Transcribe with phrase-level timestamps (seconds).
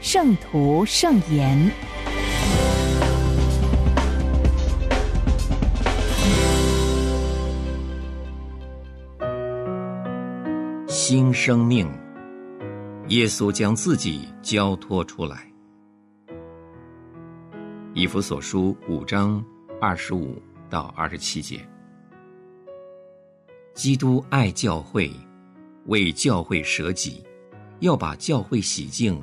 [0.00, 1.58] 圣徒圣言》。
[10.86, 11.90] 新生命，
[13.08, 15.46] 耶稣将自己交托出来。
[17.92, 19.44] 以弗所书五章
[19.80, 20.40] 二十五
[20.70, 21.60] 到二十七节，
[23.74, 25.10] 基督爱教会，
[25.86, 27.24] 为教会舍己。
[27.80, 29.22] 要把教会洗净，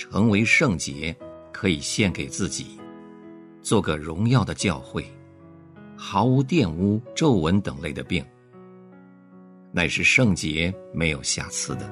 [0.00, 1.14] 成为圣洁，
[1.52, 2.80] 可以献给自己，
[3.60, 5.04] 做个荣耀的教会，
[5.94, 8.24] 毫无玷污、皱纹等类的病，
[9.70, 11.82] 乃是圣洁、没有瑕疵的。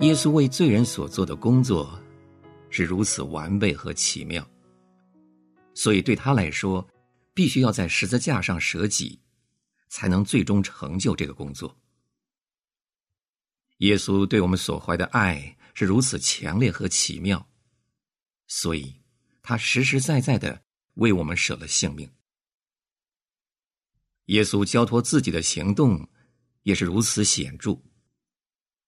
[0.00, 2.00] 耶稣为罪人所做的工作
[2.70, 4.42] 是如此完备和奇妙，
[5.74, 6.88] 所以对他来说，
[7.34, 9.20] 必须要在十字架上舍己，
[9.90, 11.76] 才能最终成就这个工作。
[13.78, 17.48] 耶稣对我们所怀的爱是如此强烈和奇妙，
[18.46, 19.00] 所以
[19.42, 20.62] 他实实在在的
[20.94, 22.10] 为我们舍了性命。
[24.26, 26.08] 耶稣交托自己的行动
[26.64, 27.80] 也是如此显著，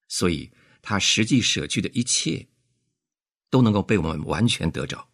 [0.09, 0.51] 所以
[0.83, 2.49] 他实际舍去的一切
[3.49, 5.09] 都能够被我们完全得着，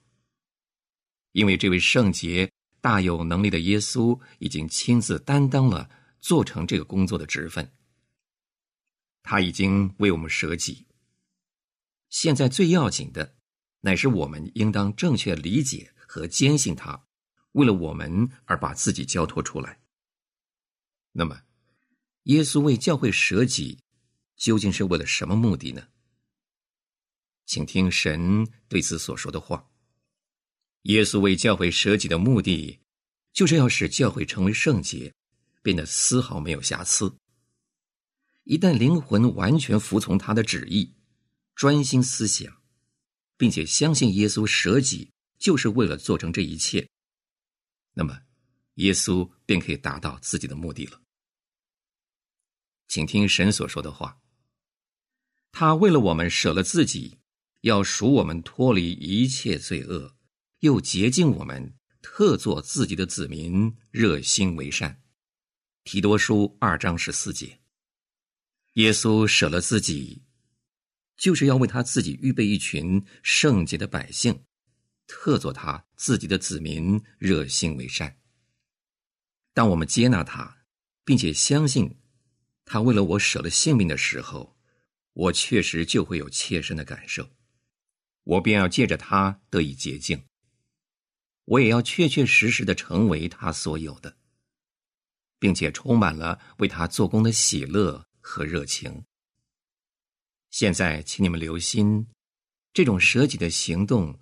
[1.32, 7.75] 因为这位圣洁、大有能力的耶稣已经亲自担当了做成这个工作的职分。
[9.28, 10.86] 他已经为我们舍己。
[12.10, 13.34] 现在最要紧的，
[13.80, 17.04] 乃是我们应当正确理解和坚信他，
[17.52, 19.80] 为了我们而把自己交托出来。
[21.10, 21.42] 那么，
[22.22, 23.80] 耶稣为教会舍己，
[24.36, 25.88] 究竟是为了什么目的呢？
[27.46, 29.68] 请听神对此所说的话：
[30.82, 32.78] 耶稣为教会舍己的目的，
[33.32, 35.12] 就是要使教会成为圣洁，
[35.62, 37.12] 变得丝毫没有瑕疵。
[38.46, 40.94] 一旦灵魂完全服从他的旨意，
[41.56, 42.62] 专心思想，
[43.36, 46.88] 并且相信耶稣舍己就是为了做成这一切，
[47.92, 48.20] 那么
[48.74, 51.00] 耶稣便可以达到自己的目的了。
[52.86, 54.20] 请听神所说的话：
[55.50, 57.18] 他为了我们舍了自己，
[57.62, 60.14] 要赎我们脱离一切罪恶，
[60.60, 65.02] 又洁净我们，特作自己的子民，热心为善。
[65.82, 67.58] 提多书二章十四节。
[68.76, 70.22] 耶稣舍了自己，
[71.16, 74.44] 就是要为他自己预备一群圣洁的百姓，
[75.06, 78.18] 特作他自己的子民，热心为善。
[79.54, 80.58] 当我们接纳他，
[81.06, 81.96] 并且相信
[82.66, 84.58] 他为了我舍了性命的时候，
[85.14, 87.30] 我确实就会有切身的感受，
[88.24, 90.26] 我便要借着他得以洁净，
[91.46, 94.18] 我也要确确实实的成为他所有的，
[95.38, 98.04] 并且充满了为他做工的喜乐。
[98.28, 99.04] 和热情。
[100.50, 102.08] 现在，请你们留心，
[102.72, 104.18] 这种舍己的行动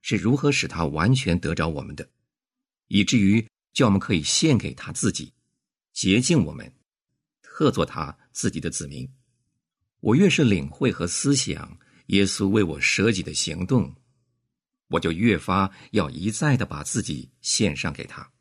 [0.00, 2.08] 是如何使他完全得着我们的，
[2.88, 5.34] 以至于叫我们可以献给他自己，
[5.92, 6.72] 洁净我们，
[7.42, 9.06] 特作他自己的子民。
[10.00, 13.94] 我越是领会和思想耶稣为我舍己的行动，
[14.88, 18.32] 我就越发要一再的把自己献上给他。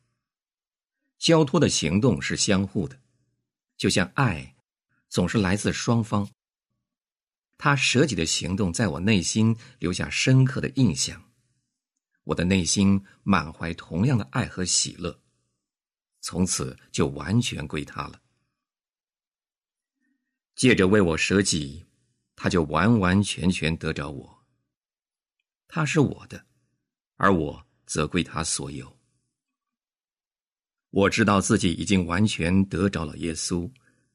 [1.19, 2.97] 交托的行动是相互的，
[3.77, 4.55] 就像爱。
[5.11, 6.27] 总是来自双方。
[7.57, 11.21] 他舍己的行动在我内心留下深刻的印象，
[12.23, 15.21] 我的内心满怀同样的爱和喜乐，
[16.21, 18.21] 从此就完全归他了。
[20.55, 21.85] 借着为我舍己，
[22.35, 24.43] 他就完完全全得着我。
[25.67, 26.45] 他是我的，
[27.17, 28.97] 而我则归他所有。
[30.89, 33.69] 我知道自己已经完全得着了耶稣。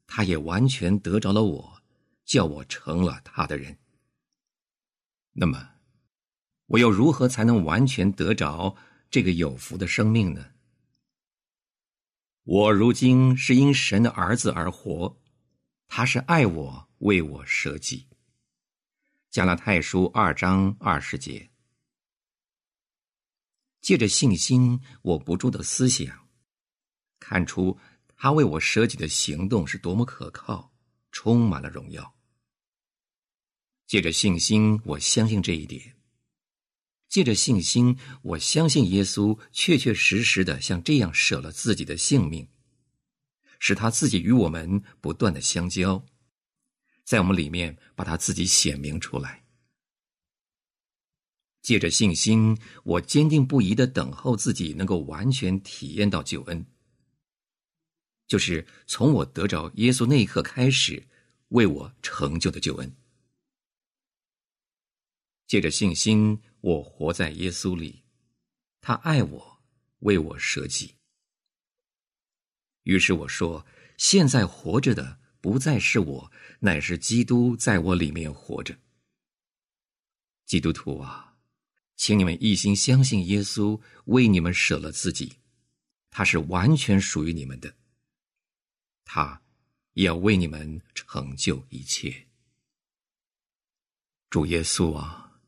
[0.07, 1.83] 他也完全得着了我，
[2.25, 3.79] 叫我成了他的人。
[5.33, 5.71] 那么，
[6.67, 8.77] 我又如何才能完全得着
[9.11, 10.53] 这个有福的生命呢？
[12.45, 15.21] 我如今是因神的儿子而活，
[15.89, 18.07] 他是爱我，为我舍己。
[19.31, 21.51] 加拉太书二章二十节，
[23.83, 26.29] 借着信心，我不住的思想，
[27.19, 27.79] 看出。
[28.17, 30.73] 他为我舍己的行动是多么可靠，
[31.13, 32.15] 充满了荣耀。
[33.87, 35.97] 借着信心，我相信这一点。
[37.09, 42.49] 借着信心，我相信耶稣确确实实的像这样舍了自己的性命，
[43.61, 46.05] 使他自己与我们不断的相交，
[47.05, 49.45] 在我们里面把他自己显明出来。
[51.63, 56.67] 借着信心，我坚定不移的等候自己能够完全体验到救恩，
[58.27, 61.07] 就是从我得着耶稣那一刻开始
[61.49, 62.97] 为我成就的救恩。
[65.47, 68.03] 借着信心，我活在耶稣里，
[68.81, 69.63] 他爱我，
[70.01, 70.95] 为我舍己。
[72.83, 73.65] 于是我说：
[73.97, 78.77] 现在活着的不再是我，乃是基督在我里面活着。
[80.47, 81.37] 基督徒啊，
[81.97, 85.35] 请你们一心相信耶稣为你们舍了自己，
[86.11, 87.77] 他是完全属于你们的，
[89.07, 89.41] 他
[89.95, 92.27] 也要为你们成就一切。
[94.29, 95.41] 主耶稣啊！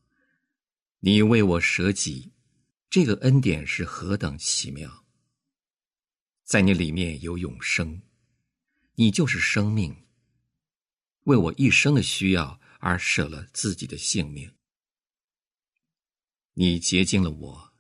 [1.01, 2.33] 你为我舍己，
[2.89, 5.05] 这个恩典是何等奇妙！
[6.45, 8.01] 在你里面有永生，
[8.95, 10.07] 你就是生命。
[11.25, 14.51] 为我一生的需要而舍了自己的性命，
[16.55, 17.75] 你洁净了我，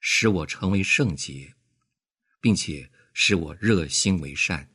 [0.00, 1.54] 使我成为圣洁，
[2.40, 4.74] 并且使我热心为善。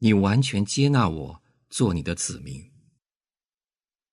[0.00, 2.68] 你完全接纳我做你的子民。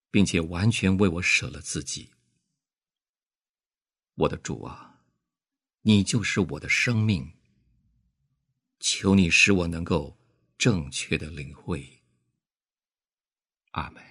[0.09, 2.11] 并且完全为我舍了自己，
[4.15, 5.03] 我的主啊，
[5.81, 7.33] 你就是我的生命。
[8.79, 10.17] 求你使我能够
[10.57, 12.03] 正确的领会。
[13.71, 14.03] 阿门。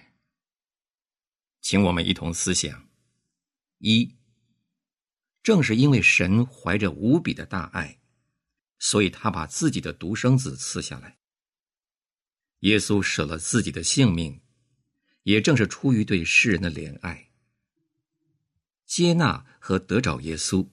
[1.59, 2.87] 请我们一同思想：
[3.79, 4.15] 一，
[5.41, 7.99] 正是因为神怀着无比的大爱，
[8.77, 11.16] 所以他把自己的独生子赐下来。
[12.59, 14.41] 耶稣舍了自己的性命。
[15.23, 17.31] 也正是出于对世人的怜爱、
[18.85, 20.69] 接纳和得着耶稣，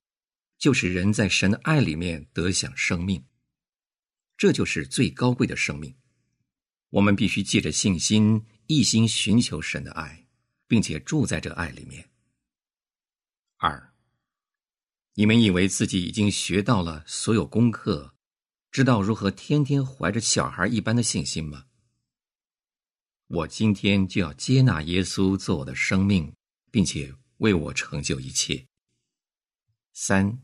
[0.58, 3.24] 就是人在神的爱里面得享生命。
[4.36, 5.96] 这就是最高贵的生命。
[6.90, 10.28] 我们必须借着信心，一心寻求神的爱，
[10.68, 12.08] 并且住在这爱里面。
[13.56, 13.92] 二，
[15.14, 18.14] 你们以为自己已经学到了所有功课，
[18.70, 21.66] 知道如何天天怀着小孩一般的信心吗？
[23.28, 26.32] 我今天就要接纳耶稣做我的生命，
[26.70, 28.66] 并且为我成就一切。
[29.94, 30.40] 三，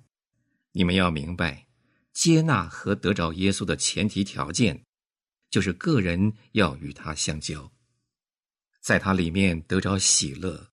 [0.73, 1.67] 你们要明白，
[2.13, 4.83] 接纳和得着耶稣的前提条件，
[5.51, 7.71] 就是个人要与他相交，
[8.81, 10.71] 在他里面得着喜乐，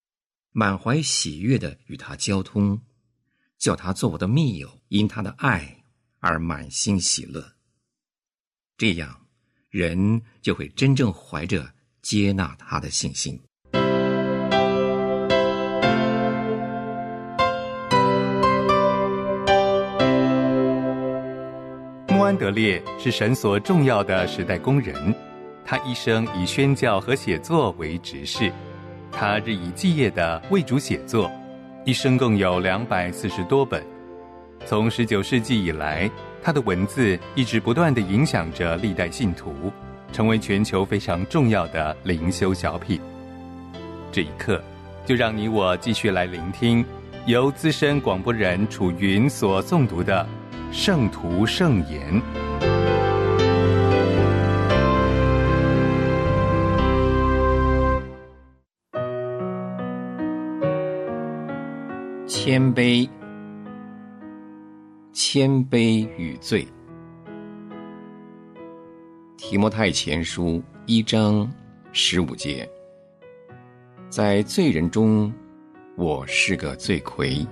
[0.52, 2.82] 满怀喜悦的与他交通，
[3.58, 5.84] 叫他做我的密友，因他的爱
[6.20, 7.58] 而满心喜乐。
[8.78, 9.28] 这样，
[9.70, 11.76] 人就会真正怀着。
[12.08, 13.38] 接纳他的信心。
[22.08, 25.14] 穆安德烈是神所重要的时代工人，
[25.66, 28.54] 他一生以宣教和写作为职事，
[29.12, 31.30] 他日以继夜的为主写作，
[31.84, 33.86] 一生共有两百四十多本。
[34.66, 36.10] 从十九世纪以来，
[36.42, 39.54] 他的文字一直不断的影响着历代信徒。
[40.12, 43.00] 成为全球非常重要的灵修小品。
[44.12, 44.62] 这一刻，
[45.06, 46.84] 就让你我继续来聆听
[47.26, 50.28] 由资深广播人楚云所诵读的
[50.76, 52.22] 《圣徒圣言》。
[62.26, 63.10] 谦卑，
[65.12, 66.66] 谦卑与罪。
[69.50, 71.50] 提摩太前书一章
[71.94, 72.70] 十五节，
[74.10, 75.34] 在罪人中，
[75.96, 77.48] 我是个罪魁。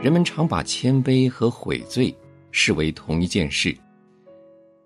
[0.00, 2.12] 人们常把谦卑和悔罪
[2.50, 3.72] 视为同一件事，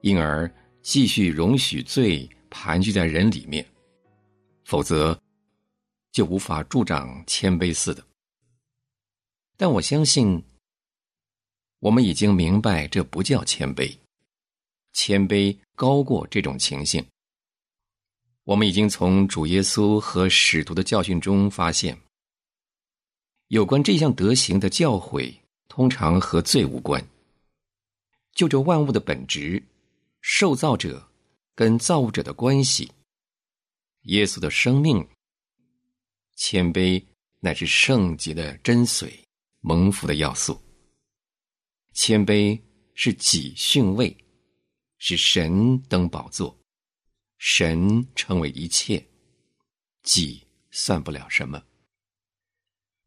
[0.02, 3.64] 因而继续容许罪盘踞在人里面，
[4.66, 5.18] 否则
[6.12, 8.04] 就无法助长谦卑似的。
[9.56, 10.38] 但我相信。
[11.80, 13.96] 我们已经明白，这不叫谦卑，
[14.92, 17.04] 谦卑高过这种情形。
[18.44, 21.98] 我们已经从主耶稣和使徒的教训中发现，
[23.48, 25.34] 有关这项德行的教诲，
[25.68, 27.02] 通常和罪无关。
[28.32, 29.62] 就这万物的本质、
[30.20, 31.10] 受造者
[31.54, 32.90] 跟造物者的关系、
[34.02, 35.06] 耶稣的生命，
[36.36, 37.02] 谦卑
[37.40, 39.10] 乃是圣洁的真髓、
[39.60, 40.60] 蒙福的要素。
[41.92, 42.60] 谦卑
[42.94, 44.16] 是己训位，
[44.98, 46.58] 是神登宝座，
[47.38, 49.04] 神成为一切，
[50.02, 51.62] 己算不了什么。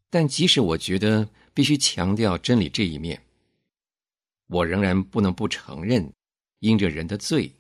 [0.10, 3.24] 但即使我觉得必须强调真理这一面，
[4.48, 6.14] 我仍然不能不承认，
[6.60, 7.52] 因着人的罪，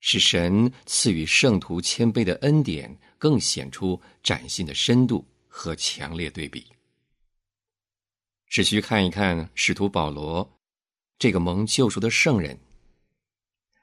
[0.00, 6.73] 使神赐予圣徒谦卑的恩典更显出崭新的深度和强烈对比。
[8.54, 10.48] 只需看一看使徒保罗
[11.18, 12.56] 这个蒙救赎的圣人，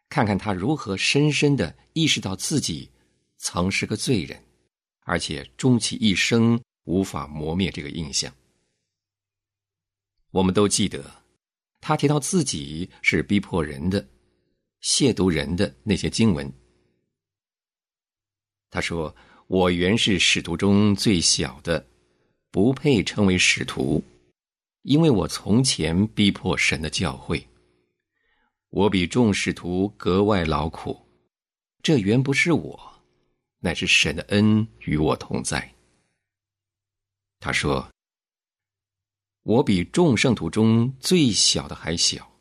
[0.08, 2.90] 看看他如何深深的意识到自己
[3.38, 4.42] 曾是个罪人，
[5.01, 6.58] 而且终其一生。
[6.86, 8.34] 无法磨灭这个印象。
[10.32, 11.04] 我们都记得，
[11.82, 14.01] 他提到自己是逼迫人的、
[14.82, 16.51] 亵渎人的那些经文。
[18.70, 19.13] 他说
[19.48, 21.86] ：“我原是使徒中最小的，
[22.50, 24.04] 不配称为使徒，
[24.84, 27.46] 因为我从前逼迫神的教诲。
[28.70, 31.06] 我比众使徒格外劳苦，
[31.84, 33.04] 这原不是我，
[33.60, 35.76] 乃是神的恩与我同在。”
[37.42, 37.92] 他说
[39.44, 42.32] ：“我比众圣徒中最小的还小。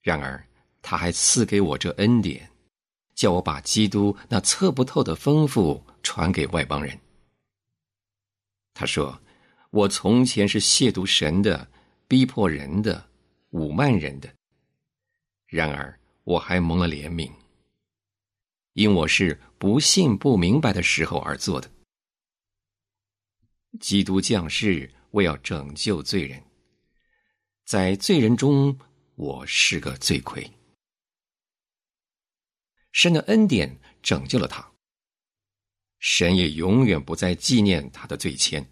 [0.00, 0.46] 然而，
[0.80, 2.50] 他还赐给我这恩典，
[3.14, 6.98] 叫我把基督那测不透的丰富传给外邦人。”
[8.72, 9.20] 他说
[9.74, 11.68] ：“我从前是亵渎神的、
[12.06, 13.10] 逼迫人的、
[13.50, 14.32] 侮慢人的。
[15.46, 17.28] 然而，我还蒙了怜悯，
[18.74, 21.68] 因我是不信、不明白的时候而做的。”
[23.80, 26.40] 基督降世为要拯救罪人，
[27.64, 28.78] 在罪人中，
[29.16, 30.48] 我是个罪魁。
[32.92, 34.72] 神的恩典拯救了他，
[35.98, 38.64] 神也永远不再纪念他的罪愆。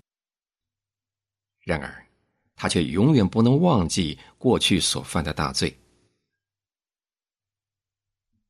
[1.63, 2.07] 然而，
[2.55, 5.77] 他却永远不能忘记过去所犯的大罪。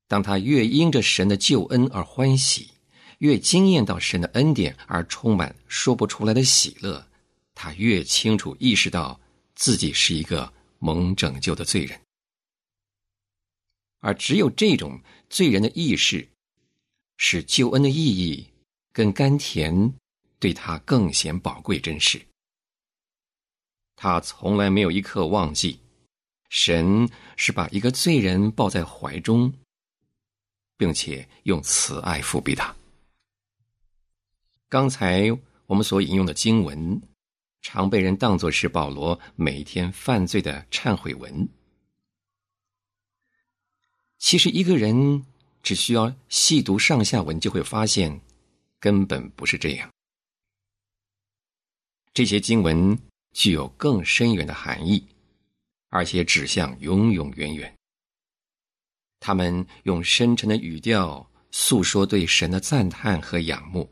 [0.08, 2.70] 当他越因着神的救恩而欢喜。
[3.18, 7.06] 越惊艳到神的恩典而充满说不出来的喜乐，
[7.54, 9.20] 他越清楚意识到
[9.54, 12.00] 自己是一个蒙拯救的罪人，
[14.00, 15.00] 而只有这种
[15.30, 16.28] 罪人的意识，
[17.16, 18.44] 使救恩的意义
[18.92, 19.94] 跟甘甜
[20.40, 22.20] 对他更显宝贵真实。
[24.02, 25.78] 他从来没有一刻忘记，
[26.48, 29.54] 神是把一个罪人抱在怀中，
[30.76, 32.74] 并且用慈爱抚庇他。
[34.68, 35.30] 刚才
[35.66, 37.00] 我们所引用的经文，
[37.60, 41.48] 常被人当作是保罗每天犯罪的忏悔文。
[44.18, 45.24] 其实，一个人
[45.62, 48.20] 只需要细读上下文，就会发现，
[48.80, 49.88] 根本不是这样。
[52.12, 52.98] 这些经文
[53.32, 55.06] 具有更深远的含义，
[55.88, 57.74] 而且指向永永远远。
[59.20, 63.88] 他们用深沉的语调诉说对神的赞叹和仰慕。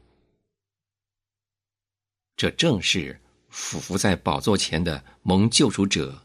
[2.37, 6.21] 这正是俯伏在宝座前的蒙救赎者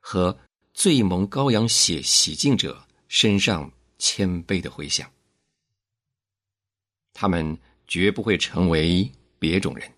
[0.00, 0.38] 和
[0.74, 5.10] 最蒙羔羊血洗净者身上谦卑的回响。
[7.12, 9.90] 他们绝不会成为别种人，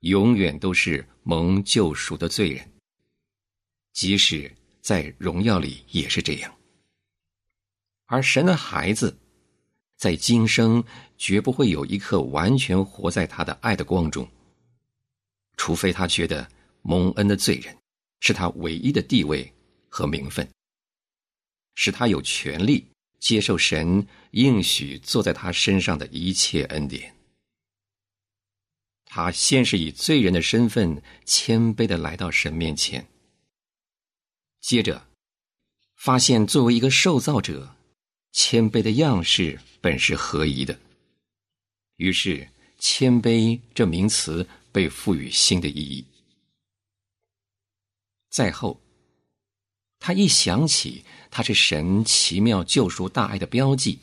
[0.00, 2.70] 永远都是蒙救赎的罪人，
[3.92, 4.50] 即使
[4.80, 6.54] 在荣耀里也是这样。
[8.06, 9.18] 而神的孩子。
[9.96, 10.84] 在今生，
[11.16, 14.30] 绝不会有一刻完全活在他的爱的光中，
[15.56, 16.48] 除非他觉得
[16.82, 17.76] 蒙恩的罪人
[18.20, 19.52] 是他唯一的地位
[19.88, 20.48] 和名分，
[21.74, 22.86] 使他有权利
[23.18, 27.12] 接受神应许坐在他身上的一切恩典。
[29.08, 33.06] 他先是以罪人的身份谦卑的来到神面前，
[34.60, 35.08] 接着
[35.96, 37.74] 发现作为一个受造者。
[38.30, 40.78] 谦卑的样式本是合宜的，
[41.96, 42.46] 于是
[42.78, 46.04] “谦卑”这名词被赋予新的意义。
[48.30, 48.78] 再后，
[49.98, 53.98] 他一想起他是神奇妙救赎大爱的标记，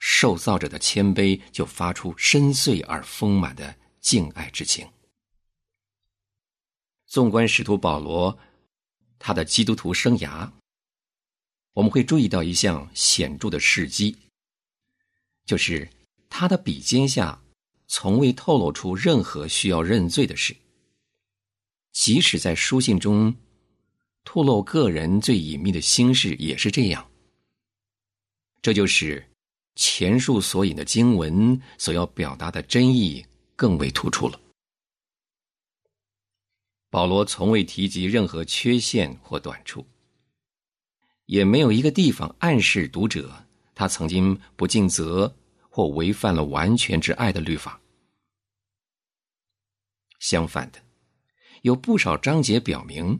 [0.00, 4.88] 受造者的谦卑就发出深邃而丰满的敬爱之情。
[7.06, 8.36] 纵观使徒保罗，
[9.18, 10.50] 他的基督徒生涯。
[11.74, 14.16] 我们会注意到一项显著的事迹，
[15.44, 15.88] 就是
[16.28, 17.40] 他的笔尖下
[17.86, 20.56] 从未透露出任何需要认罪的事，
[21.92, 23.34] 即使在书信中
[24.24, 27.08] 透露个人最隐秘的心事也是这样。
[28.62, 29.29] 这就是
[29.82, 33.24] 前述所引的经文所要表达的真意
[33.56, 34.38] 更为突出了。
[36.90, 39.86] 保罗从未提及任何缺陷或短处。
[41.24, 43.32] 也没有一个地方暗示读者
[43.74, 45.34] 他曾经不尽责
[45.70, 47.80] 或违反了完全之爱的律法。
[50.18, 50.78] 相反的，
[51.62, 53.18] 有不少章节表明，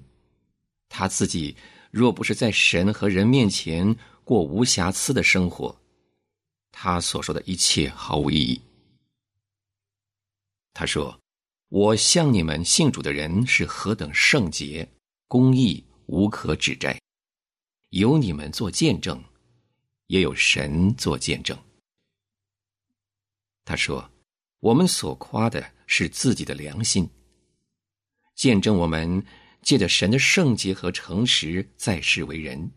[0.90, 1.56] 他自己
[1.90, 5.79] 若不是在神和人面前过无瑕疵的生活，
[6.72, 8.60] 他所说的一切毫无意义。
[10.72, 11.20] 他说
[11.68, 14.88] ：“我向你们信主的人是何等圣洁、
[15.28, 17.00] 公义、无可指摘，
[17.90, 19.22] 有你们做见证，
[20.06, 21.58] 也有神做见证。”
[23.64, 24.10] 他说
[24.60, 27.10] ：“我们所夸的。”是自己的良心，
[28.36, 29.26] 见证我们
[29.60, 32.70] 借着神的圣洁和诚实在世为人，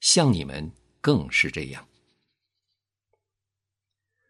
[0.00, 1.88] 像你们更是这样。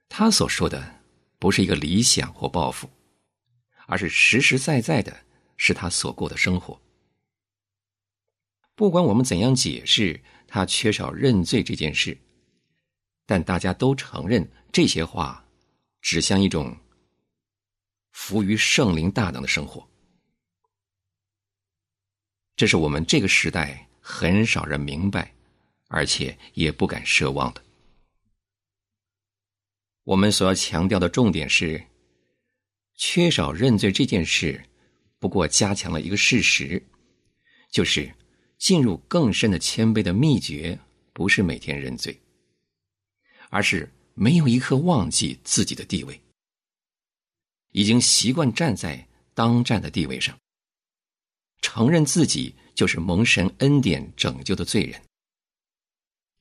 [0.08, 1.00] 他所说的
[1.38, 2.90] 不是一个理想或抱负，
[3.86, 5.24] 而是实实在在的，
[5.56, 6.80] 是他所过的生活。
[8.74, 12.16] 不管我们怎样解释他缺少认罪这件事，
[13.26, 15.44] 但大家都承认这些话
[16.00, 16.76] 指向一种。
[18.12, 19.88] 服于圣灵大能的生活，
[22.56, 25.32] 这是我们这个时代很少人明白，
[25.86, 27.62] 而且也不敢奢望的。
[30.08, 31.84] 我们所要强调的重点是，
[32.96, 34.64] 缺少认罪这件事，
[35.18, 36.82] 不过加强了一个事实，
[37.70, 38.10] 就是
[38.56, 40.78] 进入更深的谦卑的秘诀，
[41.12, 42.18] 不是每天认罪，
[43.50, 46.18] 而是没有一刻忘记自己的地位。
[47.72, 50.34] 已经习惯站在当站的地位上，
[51.60, 54.98] 承认自己就是蒙神恩典拯救的罪人。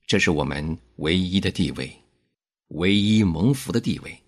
[0.06, 1.94] 这是我们唯一的地位，
[2.68, 4.22] 唯一蒙福的地位，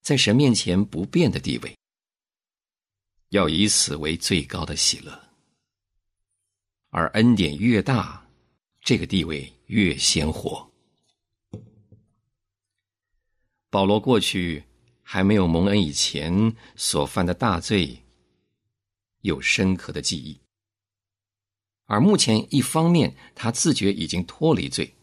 [0.00, 1.76] 在神面前不变的地位。
[3.28, 5.20] 要以此为最高的喜乐，
[6.90, 8.26] 而恩典越大，
[8.80, 10.70] 这个地位越鲜活。
[13.70, 14.64] 保罗过去。
[15.10, 17.98] 还没有蒙恩以前所犯的大罪，
[19.22, 20.38] 有深刻的记忆；
[21.86, 24.94] 而目前，一方面他自觉已经脱离罪，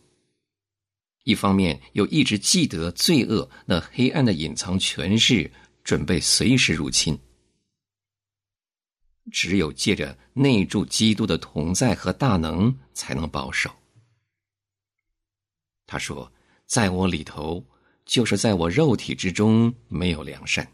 [1.26, 5.52] 一方面又一直记得罪恶那黑暗的隐藏权势，
[5.84, 7.20] 准备随时入侵。
[9.32, 13.70] 只有借着内住基督的同在和大能，才能保守。
[15.86, 16.32] 他说
[16.66, 17.64] ：“在我里头。”
[18.06, 20.72] 就是在我肉体之中没有良善。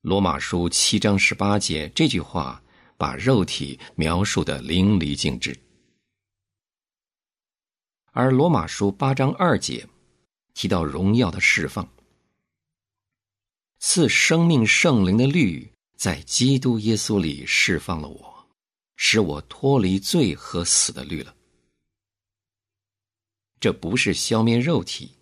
[0.00, 2.62] 罗马书七章十八节这句话
[2.96, 5.54] 把肉体描述的淋漓尽致，
[8.18, 9.86] 而罗马书八章二节
[10.54, 11.86] 提到荣耀的释放，
[13.78, 18.48] 赐生命圣灵的律在基督耶稣里释放了我，
[18.96, 21.36] 使我脱离罪和死的律了。
[23.60, 25.14] 这不是消灭肉体，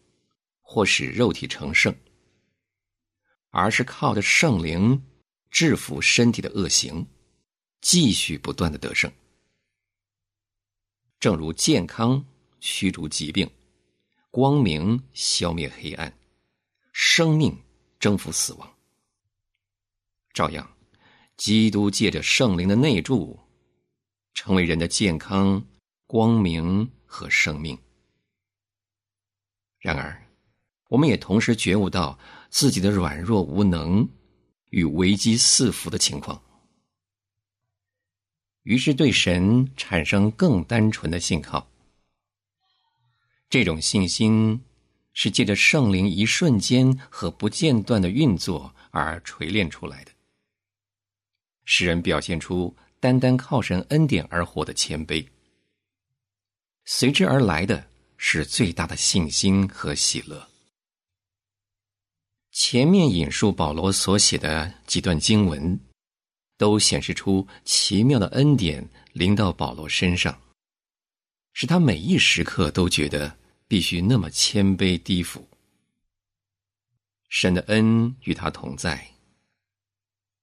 [0.61, 1.93] 或使肉体成圣，
[3.51, 5.05] 而是靠着圣灵
[5.51, 7.05] 制服身体的恶行，
[7.81, 9.11] 继续不断的得胜。
[11.19, 12.25] 正如健康
[12.67, 13.49] 驱逐疾病，
[14.31, 16.11] 光明消灭黑暗，
[16.95, 17.55] 生命
[18.01, 18.75] 征服死亡，
[20.33, 20.67] 照样，
[21.37, 23.39] 基督借着圣灵的内助，
[24.33, 25.63] 成为人的健康、
[26.07, 27.79] 光明和生命。
[29.79, 30.27] 然而，
[30.89, 34.09] 我们也同时觉悟到自己的软弱无能
[34.71, 36.43] 与危机四伏的情况，
[38.63, 41.71] 于是对神产生更单纯的信靠。
[43.49, 44.61] 这种信心
[45.13, 50.11] 是借着圣灵一瞬间和不间断的运作而锤炼出来的，
[51.65, 55.27] 使人表现出单单靠神恩典而活的谦卑，
[56.85, 57.89] 随之而来的。
[58.17, 60.49] 是最大的信心和喜乐。
[62.53, 65.79] 前面引述保罗所写的几段经文，
[66.57, 70.41] 都显示出奇妙的恩典临到保罗身上，
[71.55, 75.49] 使他每一时刻都觉得必须那么谦卑低俯。
[77.31, 79.11] 神的恩与他同在，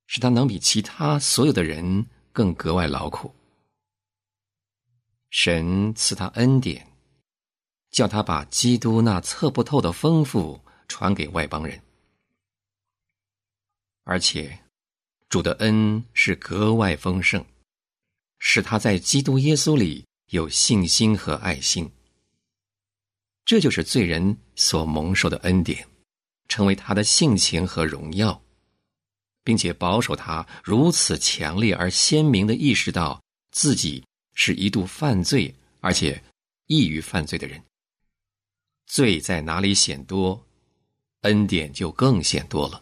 [0.08, 3.32] 使他能比其他所有的人更格外劳苦。
[5.30, 6.88] 神赐他恩典。
[7.92, 11.78] 叫他把基督那测不透的丰富传给外邦人，
[14.06, 14.58] 而且
[15.28, 17.46] 主的恩是格外丰盛，
[18.40, 21.90] 使他在基督耶稣里有信心和爱心。
[23.46, 25.86] 这就是罪人所蒙受的恩典，
[26.48, 28.42] 成为他的性情和荣耀，
[29.44, 36.22] 并且保守他如此强烈而鲜明的意识到自己是一度犯罪，而且
[36.68, 37.62] 易于犯罪的人。
[38.88, 40.42] 罪在哪里显多，
[41.22, 42.82] 恩典就更显多了。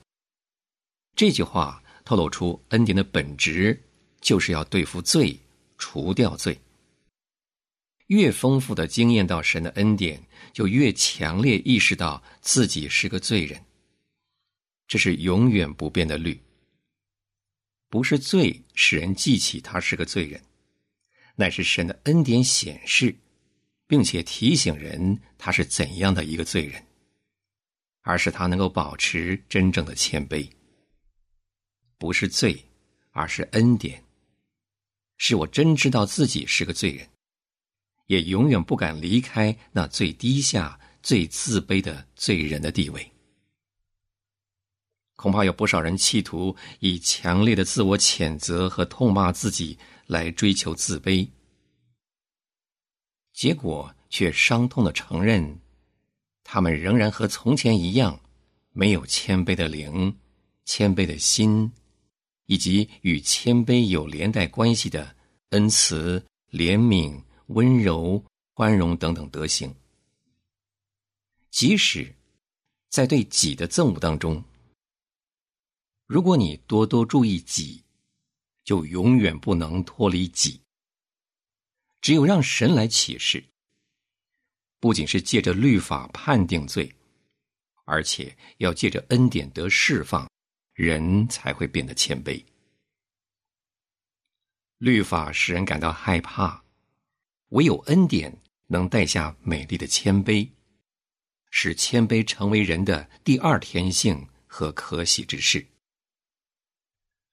[1.15, 3.81] 这句话透露出恩典的本质，
[4.21, 5.39] 就是要对付罪，
[5.79, 6.59] 除掉罪。
[8.09, 10.19] 越丰富的经验到神的恩典，
[10.51, 13.63] 就越强烈意识到自己是个罪人。
[14.87, 16.39] 这是永远不变的律。
[17.87, 20.41] 不是罪使人记起他是个罪人，
[21.35, 23.15] 乃是神的恩典显示，
[23.85, 26.83] 并且提醒人他是怎样的一个罪人，
[28.01, 30.49] 而是他能够保持真正的谦卑。
[31.99, 32.65] 不是罪，
[33.11, 34.03] 而是恩典，
[35.17, 37.07] 使我真知道自己是个罪人，
[38.09, 43.11] 也永远不敢离开那最低下、最自卑的罪人的地位。
[45.15, 51.27] 恐怕有不少人企图以强烈的自我谴责和痛骂自己来追求自卑，
[53.31, 55.59] 结果却伤痛的承认，
[56.43, 58.19] 他们仍然和从前一样，
[58.71, 60.17] 没有谦卑的灵、
[60.65, 61.71] 谦卑的心，
[62.47, 65.15] 以及与谦卑有连带关系的
[65.49, 68.23] 恩慈、怜悯、温柔、
[68.55, 69.73] 宽容等等德行。
[71.51, 72.15] 即使
[72.89, 74.43] 在对己的憎恶当中。
[76.05, 77.83] 如果你多多注意己，
[78.63, 80.59] 就永远不能脱离己。
[82.01, 83.43] 只有让神来启示，
[84.79, 86.91] 不仅是借着律法判定罪，
[87.85, 90.29] 而且要借着恩典得释放，
[90.73, 92.43] 人才会变得谦卑。
[94.77, 96.63] 律法使人感到害怕，
[97.49, 98.35] 唯有恩典
[98.67, 100.49] 能带下美丽的谦卑，
[101.49, 105.65] 使谦卑成为人的第二天性和可喜之事。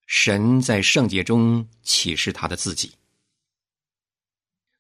[0.07, 2.93] 神在圣洁中启示他的自己，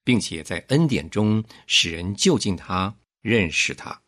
[0.05, 4.03] 并且在恩典中使人就近他、认识他。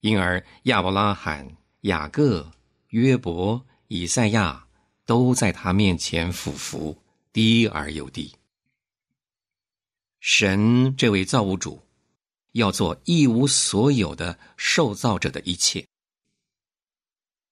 [0.00, 2.52] 因而亚伯拉罕、雅各、
[2.88, 4.68] 约伯、以赛亚
[5.04, 6.96] 都在他面前俯伏，
[7.32, 8.32] 低而又低。
[10.26, 11.82] 神这位造物主
[12.52, 15.86] 要做一无所有的受造者的一切。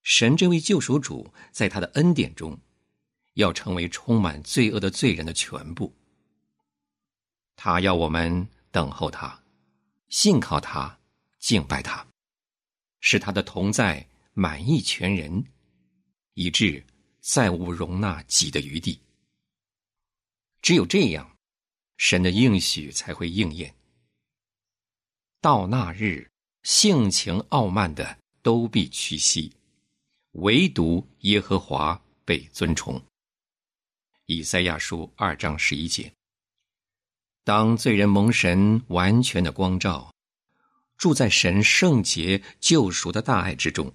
[0.02, 2.58] 神这位救赎主，在他的恩典中，
[3.34, 5.94] 要成为充满罪恶的罪人的全部。
[7.56, 9.44] 他要我们等候他，
[10.08, 10.98] 信靠他，
[11.38, 12.06] 敬拜他，
[13.00, 15.44] 使他的同在满意全人，
[16.32, 16.82] 以致
[17.20, 18.98] 再无容纳己的余地。
[20.62, 21.31] 只有这样，
[22.04, 23.72] 神的应许才会应验。
[25.40, 26.28] 到那日，
[26.64, 29.52] 性情傲慢的都必屈膝。
[30.32, 33.00] 唯独耶和华被尊崇。
[34.26, 36.12] 以赛亚书二章十一节：
[37.44, 40.12] 当罪人蒙神完全的光照，
[40.96, 43.94] 住在神圣洁救赎的大爱之中，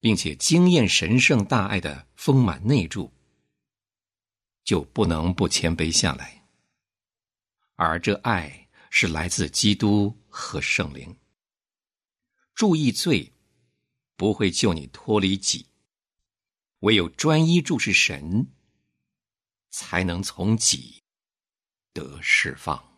[0.00, 3.12] 并且经验神圣大爱的丰满内住，
[4.64, 6.37] 就不能不谦卑下来。
[7.78, 11.16] 而这爱是来自基督和圣灵。
[12.54, 13.32] 注意罪。
[14.18, 15.68] 不会救你脱离己，
[16.80, 18.48] 唯有专一注视神，
[19.70, 21.04] 才能从己
[21.92, 22.97] 得释放。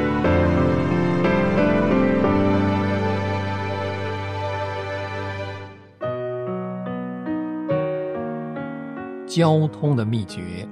[9.31, 10.67] 交通的秘诀，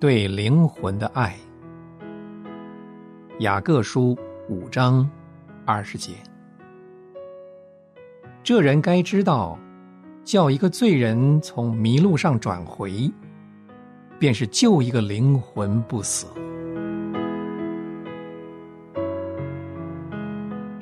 [0.00, 1.32] 对灵魂的爱。
[3.38, 5.08] 雅各书五章
[5.64, 6.14] 二十节，
[8.42, 9.56] 这人该知道，
[10.24, 13.08] 叫一个罪人从迷路上转回，
[14.18, 16.26] 便是救一个灵魂不死。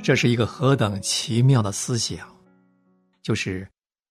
[0.02, 2.26] 这是一个何等奇妙的思想，
[3.20, 3.68] 就是。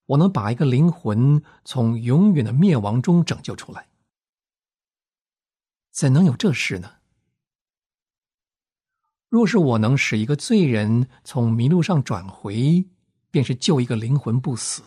[0.08, 3.88] 我能把一个灵魂从永远的灭亡中拯救出来，
[5.92, 6.98] 怎能有这事呢？
[9.30, 12.86] 若是我能使一个罪人从迷路上转回，
[13.32, 14.84] 便是救一个灵魂不死。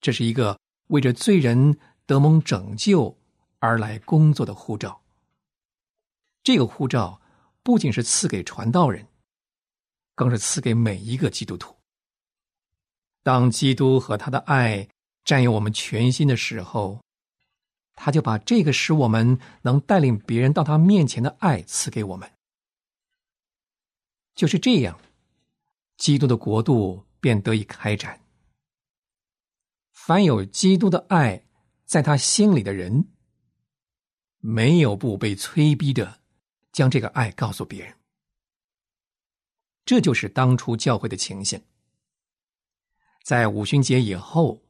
[0.00, 3.18] 这是一个为着罪人得蒙拯救
[3.58, 5.02] 而来工作的护照。
[6.42, 7.20] 这个护照
[7.62, 9.06] 不仅是赐给传道人，
[10.14, 11.75] 更是赐给每一个基督徒。
[13.26, 14.88] 当基督和他的爱
[15.24, 17.02] 占有我们全心的时候，
[17.96, 22.30] 他就把这个使我们能带领别人到他面前的爱赐给我们。
[24.36, 25.00] 就是这样，
[25.96, 28.20] 基督的国度便得以开展。
[29.90, 31.44] 凡有基督的爱
[31.84, 33.08] 在他心里的人，
[34.38, 36.20] 没有不被催逼着
[36.70, 37.92] 将这个爱告诉别人。
[39.84, 41.60] 这就是当初教会的情形。
[43.26, 44.62] 在五旬节以后，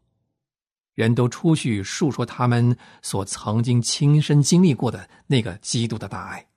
[0.94, 6.48] 人都出去述说他们所曾经亲身经历过的那个基督的大爱。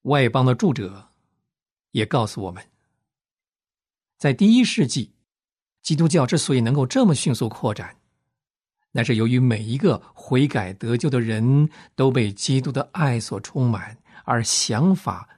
[0.00, 1.10] 外邦的著者
[1.92, 2.60] 也告诉我们，
[4.18, 5.12] 在第一世纪，
[5.80, 7.96] 基督教之所以能够这么迅速扩展，
[8.90, 15.28] 那是由于每一个悔改得救的人都被基督的爱所充满，而想法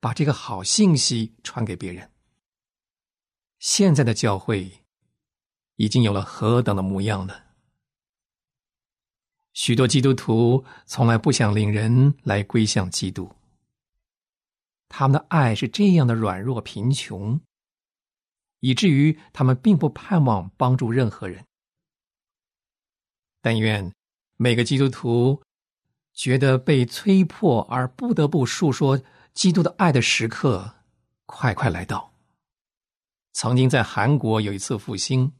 [0.00, 2.11] 把这个好信息传给别人。
[3.62, 4.82] 现在的教会
[5.76, 7.42] 已经有了何等的模样呢？
[9.52, 13.36] 许多基督徒从来不想领人来归向基督，
[14.88, 17.40] 他们的爱是这样的软弱贫穷，
[18.58, 21.44] 以至于他们并不盼望帮助任何人。
[23.40, 23.92] 但愿
[24.38, 25.40] 每个基督徒
[26.12, 29.00] 觉得被催迫而不得不述说
[29.32, 30.74] 基督的爱的时刻，
[31.26, 32.11] 快快来到。
[33.32, 35.32] 曾经在韩国有一次复兴，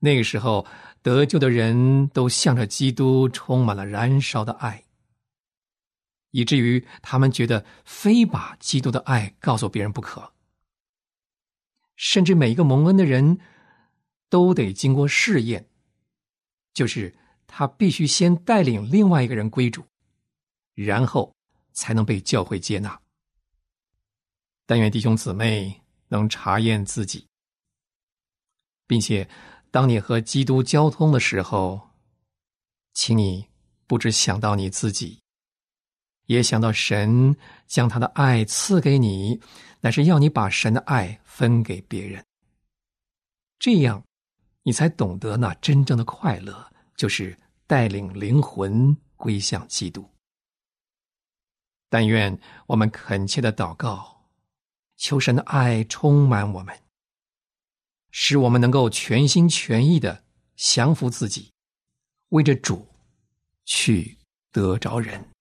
[0.00, 0.66] 那个时候
[1.00, 4.84] 得救的人都向着基督充满了燃烧的爱，
[6.32, 10.32] 以至于他们觉得非把基督的爱告诉别人不可。
[11.94, 13.38] 甚至每一个蒙恩的人
[14.28, 15.68] 都得经过试验，
[16.74, 17.14] 就是
[17.46, 19.84] 他必须先带领另外一个人归主，
[20.74, 21.32] 然后
[21.72, 23.00] 才能被教会接纳。
[24.66, 25.81] 但愿弟兄姊妹。
[26.12, 27.26] 能查验自己，
[28.86, 29.26] 并且，
[29.70, 31.80] 当你和基督交通的时候，
[32.92, 33.48] 请你
[33.86, 35.18] 不只想到你自己，
[36.26, 37.34] 也想到神
[37.66, 39.40] 将他的爱赐给你，
[39.80, 42.22] 乃是要你把神的爱分给别人。
[43.58, 44.04] 这样，
[44.64, 47.34] 你才懂得那真正的快乐，就是
[47.66, 50.06] 带领灵魂归向基督。
[51.88, 54.11] 但愿我们恳切的祷告。
[55.02, 56.78] 求神的爱充满我们，
[58.12, 60.22] 使我们能够全心全意的
[60.54, 61.50] 降服自己，
[62.28, 62.86] 为着主
[63.64, 64.16] 去
[64.52, 65.31] 得着人。